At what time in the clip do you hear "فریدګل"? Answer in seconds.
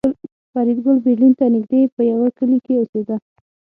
0.51-0.97